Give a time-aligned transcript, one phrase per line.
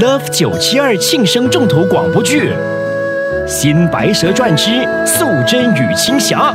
[0.00, 2.50] Love 九七二庆生重头广播剧
[3.46, 6.54] 《新白蛇传之素贞与青霞》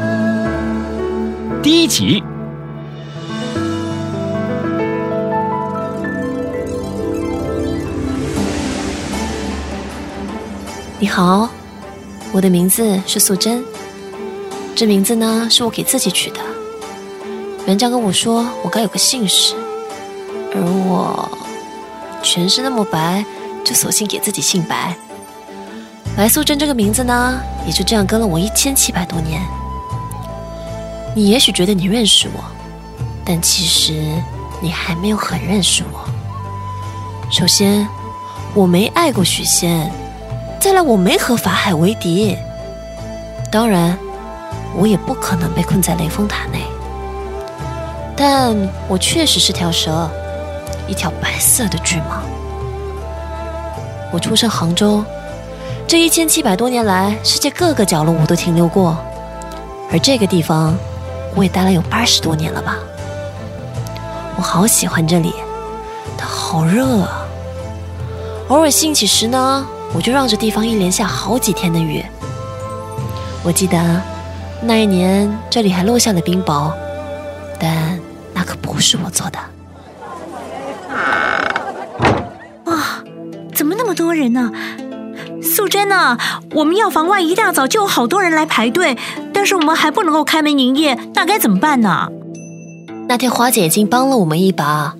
[1.61, 2.23] 第一集。
[10.99, 11.49] 你好，
[12.31, 13.63] 我的名字是素贞。
[14.75, 16.39] 这名字呢是我给自己取的。
[17.65, 19.53] 人家跟我说我该有个姓氏，
[20.55, 21.29] 而我
[22.21, 23.23] 全身那么白，
[23.63, 24.95] 就索性给自己姓白。
[26.17, 29.41] 白素贞这个名字呢，也就这样跟了我一千七百多年。
[31.15, 32.43] 你也许觉得你认识我，
[33.25, 33.93] 但其实
[34.61, 36.09] 你还没有很认识我。
[37.31, 37.87] 首先，
[38.53, 39.91] 我没爱过许仙。
[40.59, 42.37] 再来，我没和法海为敌，
[43.49, 43.97] 当然，
[44.75, 46.63] 我也不可能被困在雷峰塔内。
[48.17, 48.53] 但
[48.89, 50.09] 我确实是条蛇，
[50.89, 52.19] 一条白色的巨蟒。
[54.11, 55.03] 我出生杭州，
[55.87, 58.97] 这一千七百多年来，世界各个角落我都停留过，
[59.91, 60.75] 而这个地方，
[61.35, 62.77] 我也待了有八十多年了吧。
[64.35, 65.33] 我好喜欢这里，
[66.17, 67.25] 它好热啊。
[68.47, 69.65] 偶尔兴起时呢。
[69.91, 72.05] 我就让这地方一连下好几天的雨。
[73.41, 73.99] 我记得
[74.61, 76.71] 那一年这里还落下了冰雹，
[77.59, 77.99] 但
[78.31, 79.39] 那可不是我做的。
[83.89, 84.51] 么那么多人呢？
[85.41, 86.15] 素贞呢？
[86.51, 88.95] 我们药房外一大早就有好多人来排队，
[89.33, 92.07] 但是我们还不能够开门营业，那该怎么办呢？
[93.07, 94.93] 那天花姐已经帮了我们一把，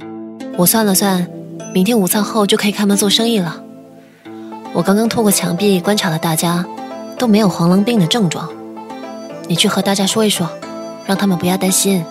[0.58, 1.28] 我算了算，
[1.72, 3.62] 明天午餐后就可以开门做生意了。
[4.74, 6.66] 我刚刚透过墙壁观察了大家，
[7.19, 8.50] 都没有黄狼病的症状。
[9.47, 10.50] 你去和大家说一说，
[11.06, 12.03] 让他们不要担心。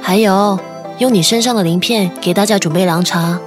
[0.00, 0.60] 还有，
[0.98, 3.40] 用你身上的鳞片给大家准备凉茶。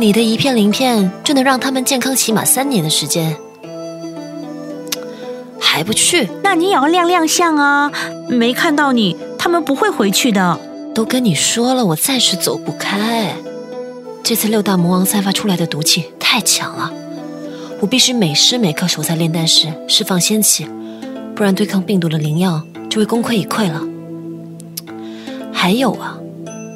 [0.00, 3.36] 你的一片鳞片就能让他们健康起码三年的时间。
[5.60, 6.28] 还不去？
[6.42, 7.90] 那你也要亮亮相啊！
[8.28, 10.58] 没看到你，他们不会回去的。
[10.94, 13.34] 都跟你说了，我暂时走不开。
[14.22, 16.92] 这次六大魔王散发出来的毒气太强了，
[17.80, 20.66] 我必须每时每刻守在炼丹室释放仙气，
[21.34, 23.82] 不然对抗病毒的灵药就会功亏一篑了。
[25.52, 26.18] 还有啊，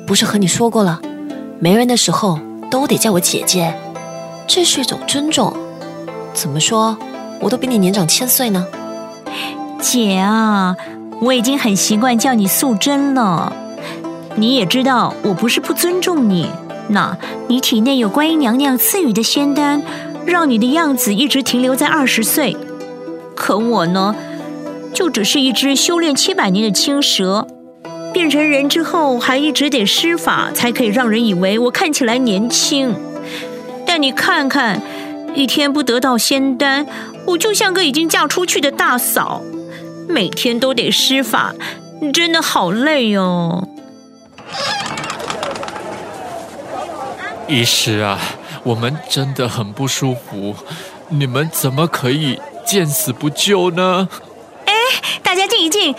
[0.07, 1.01] 不是和你说过了，
[1.61, 2.39] 没人的时候
[2.73, 3.75] 都得叫我姐姐，
[4.47, 5.55] 这是一种尊重。
[6.33, 6.97] 怎么说，
[7.39, 8.67] 我都比你年长千岁呢。
[9.79, 10.75] 姐啊，
[11.21, 13.53] 我已经很习惯叫你素贞了。
[14.37, 16.49] 你也知道，我不是不尊重你。
[16.89, 17.15] 那
[17.47, 19.83] 你体内有观音娘娘赐予的仙丹，
[20.25, 22.57] 让你的样子一直停留在二十岁。
[23.37, 24.15] 可我呢，
[24.95, 27.47] 就只是一只修炼七百年的青蛇，
[28.13, 32.95] 变成人之后还一直得施法，才可以让人以为我看起来年轻。
[33.87, 34.81] 但你看看，
[35.35, 36.87] 一天不得到仙丹，
[37.27, 39.43] 我就像个已经嫁出去的大嫂，
[40.09, 41.55] 每天都得施法，
[42.13, 43.67] 真的好累哦。
[47.49, 48.19] 医师啊，
[48.63, 50.55] 我们真的很不舒服，
[51.09, 54.09] 你们怎么可以见死不救呢？
[54.67, 54.73] 哎，
[55.23, 55.95] 大家静一静，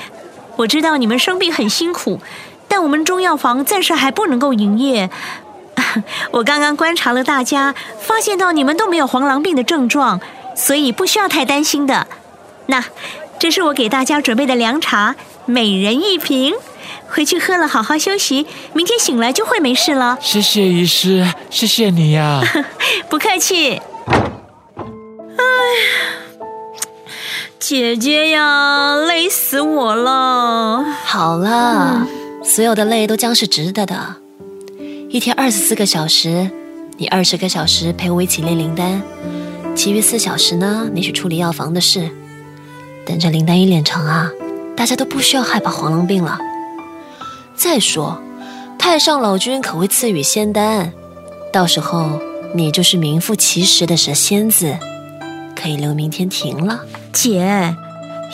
[0.63, 2.21] 我知道你们生病很辛苦，
[2.69, 5.09] 但我们中药房暂时还不能够营业。
[6.31, 10.21] 我刚刚观察了大家，发现到你们都没有黄狼病的症状，
[10.55, 12.07] 所以不需要太担心的。
[12.67, 12.81] 那，
[13.37, 15.15] 这是我给大家准备的凉茶，
[15.45, 16.55] 每人一瓶。
[17.09, 20.17] 回去喝了，好好休息，明天醒来就会没事了。
[20.21, 22.41] 谢谢医师，谢谢你呀。
[23.09, 23.81] 不客气。
[27.65, 30.83] 姐姐呀，累死我了。
[31.05, 32.05] 好了，
[32.43, 34.17] 所有的累都将是值得的。
[35.09, 36.51] 一天二十四个小时，
[36.97, 39.01] 你二十个小时陪我一起练灵丹，
[39.77, 42.11] 其余四小时呢，你去处理药房的事。
[43.05, 44.29] 等着灵丹一练成啊，
[44.75, 46.37] 大家都不需要害怕黄龙病了。
[47.55, 48.21] 再说，
[48.77, 50.91] 太上老君可会赐予仙丹，
[51.53, 52.19] 到时候
[52.53, 54.77] 你就是名副其实的蛇仙子，
[55.55, 56.81] 可以留明天停了。
[57.13, 57.75] 姐，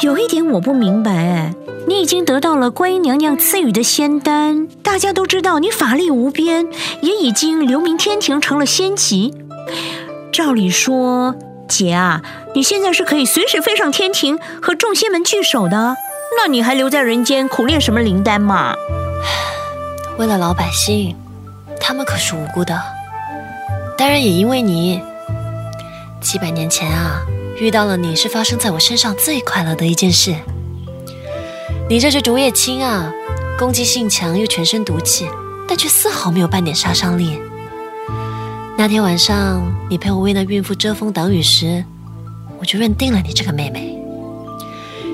[0.02, 1.54] 有一点我不明白哎，
[1.86, 6.66] 你已经得到了观音娘娘赐予的仙丹，大家都知道你法力无边，
[7.02, 9.36] 也已经留名天庭成了仙籍。
[10.32, 11.36] 照理说，
[11.68, 12.22] 姐啊，
[12.56, 15.96] 你现在是可以随时飞上天庭和众仙们聚首的，
[16.38, 18.74] 那你还留在人间苦练什么灵丹嘛？
[20.18, 21.18] 为了老百姓，
[21.82, 22.82] 他们可是无辜的。
[23.98, 25.02] 当然也因为你，
[26.22, 27.22] 几百年前啊，
[27.60, 30.34] 遇到了你是发生在我身上最快乐的一件事。
[31.90, 33.12] 你这只竹叶青啊，
[33.58, 35.28] 攻击性强又全身毒气，
[35.68, 37.38] 但却丝毫没有半点杀伤力。
[38.78, 41.84] 那天晚上，你陪我为那孕妇遮风挡雨时，
[42.58, 43.98] 我就认定了你这个妹妹。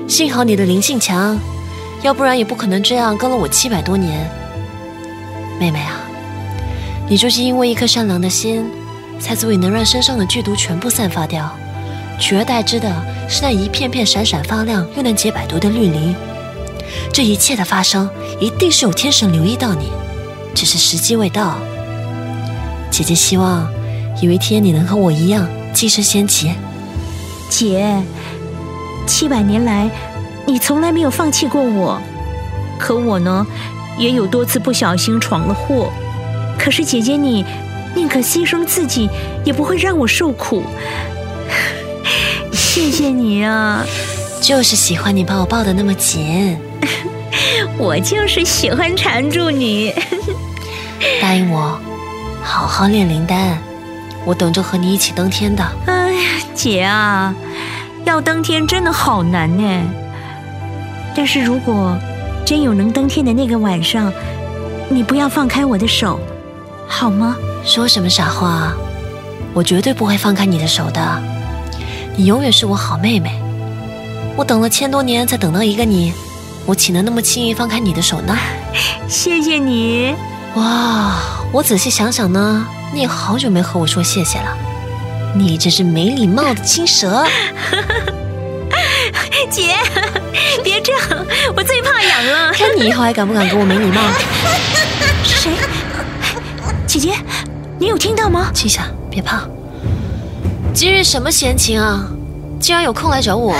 [0.06, 1.36] 幸好你的灵性强，
[2.02, 4.30] 要不然也不可能这样跟了我七百多年。
[5.58, 5.98] 妹妹啊，
[7.08, 8.64] 你就是因为一颗善良的心，
[9.18, 11.50] 才足以能让身上的剧毒全部散发掉，
[12.18, 12.90] 取而代之的
[13.28, 16.14] 是那一片片闪闪发亮又能解百毒的绿林。
[17.12, 18.08] 这一切的发生，
[18.40, 19.90] 一定是有天神留意到你，
[20.54, 21.58] 只是时机未到。
[22.90, 23.70] 姐姐希望
[24.22, 26.52] 有一天你能和我一样跻身仙级。
[27.50, 28.02] 姐，
[29.06, 29.90] 七百年来
[30.46, 32.00] 你从来没有放弃过我，
[32.78, 33.46] 可我呢，
[33.98, 35.90] 也有多次不小心闯了祸。
[36.58, 37.44] 可是姐姐你
[37.94, 39.08] 宁可牺牲自己，
[39.44, 40.62] 也不会让我受苦。
[42.76, 43.82] 谢谢你啊！
[44.42, 46.58] 就是喜欢你把我抱得那么紧。
[47.78, 49.94] 我就是喜欢缠住你。
[51.22, 51.80] 答应我。
[52.42, 53.56] 好好练灵丹，
[54.26, 55.64] 我等着和你一起登天的。
[55.86, 56.20] 哎呀，
[56.52, 57.34] 姐啊，
[58.04, 59.82] 要登天真的好难呢。
[61.16, 61.96] 但是如果
[62.44, 64.12] 真有能登天的那个晚上，
[64.90, 66.20] 你不要放开我的手，
[66.86, 67.38] 好吗？
[67.64, 68.74] 说什么傻话？
[69.54, 71.22] 我绝对不会放开你的手的。
[72.16, 73.38] 你永远是我好妹妹。
[74.36, 76.12] 我等了千多年才等到一个你，
[76.64, 78.36] 我岂能那么轻易放开你的手呢？
[79.08, 80.14] 谢谢你。
[80.54, 81.14] 哇，
[81.52, 84.56] 我仔细想想呢，你也好久没和我说谢谢了。
[85.34, 87.24] 你这是没礼貌的青蛇！
[89.50, 89.74] 姐，
[90.64, 91.00] 别这样，
[91.54, 92.52] 我最怕痒了。
[92.52, 94.00] 看你以后还敢不敢跟我没礼貌？
[95.22, 95.52] 是 谁？
[96.86, 97.14] 姐姐，
[97.78, 98.50] 你有听到吗？
[98.54, 99.46] 青夏，别怕。
[100.76, 102.06] 今日什么闲情啊？
[102.60, 103.54] 竟然有空来找我？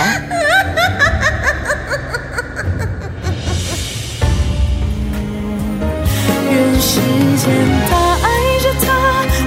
[6.79, 7.01] 时
[7.39, 7.49] 间，
[7.89, 8.29] 他爱
[8.61, 8.93] 着她，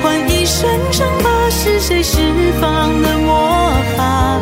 [0.02, 2.18] 换一生伤疤，是谁释
[2.60, 4.40] 放的魔法？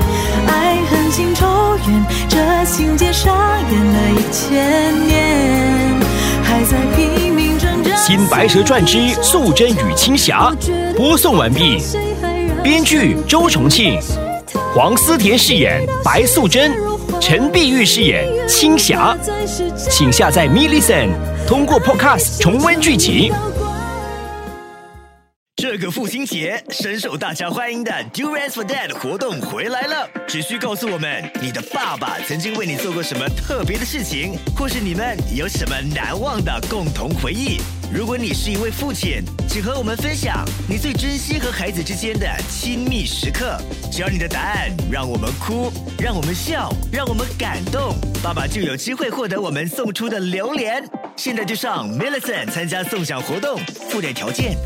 [0.47, 1.45] 爱恨情仇
[1.85, 3.35] 怨，这情节上
[3.69, 5.99] 演了一千年，
[6.41, 7.93] 还在拼命挣扎。
[7.97, 10.49] 新《白蛇传之素贞与青霞》
[10.95, 11.83] 播送完毕，
[12.63, 13.99] 编剧周重庆，
[14.73, 16.71] 黄思甜饰演白素贞，
[17.21, 19.17] 陈碧玉饰演青霞，
[19.89, 21.09] 请下载 m i l i c e n
[21.47, 23.31] 通过 Podcast 重温剧情。
[25.55, 30.07] 这个父亲节，深受大家欢迎的 Durance for Dad 活动回来了。
[30.27, 37.59] 只需告诉我们你的爸爸曾经为你做过什么特别的事情，或是你们有什么难忘的共同回忆。
[37.89, 43.57] 如果你是一位父亲，请和我们分享你最珍惜和孩子之间的亲密时刻。
[43.89, 50.83] 只要你的答案让我们哭，让我们笑，让我们感动，爸爸就有机会获得我们送出的榴莲。
[51.15, 53.57] 现在就上 Millicent 参加送奖活动，
[53.89, 54.57] 附带条件。